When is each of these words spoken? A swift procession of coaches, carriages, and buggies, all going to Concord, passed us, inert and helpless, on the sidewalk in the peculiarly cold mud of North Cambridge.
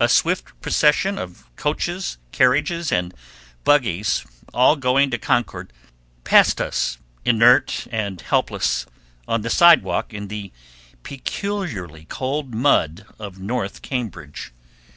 A 0.00 0.08
swift 0.08 0.60
procession 0.60 1.16
of 1.16 1.48
coaches, 1.54 2.18
carriages, 2.32 2.90
and 2.90 3.14
buggies, 3.62 4.24
all 4.52 4.74
going 4.74 5.10
to 5.12 5.16
Concord, 5.18 5.72
passed 6.24 6.60
us, 6.60 6.98
inert 7.24 7.86
and 7.92 8.20
helpless, 8.20 8.84
on 9.28 9.42
the 9.42 9.50
sidewalk 9.50 10.12
in 10.12 10.26
the 10.26 10.50
peculiarly 11.04 12.04
cold 12.06 12.52
mud 12.52 13.06
of 13.20 13.38
North 13.38 13.80
Cambridge. 13.80 14.50